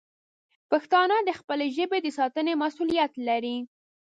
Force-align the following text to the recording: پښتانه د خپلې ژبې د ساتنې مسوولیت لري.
پښتانه 0.71 1.17
د 1.23 1.29
خپلې 1.39 1.67
ژبې 1.77 1.99
د 2.01 2.07
ساتنې 2.17 2.53
مسوولیت 2.61 3.11
لري. 3.27 3.57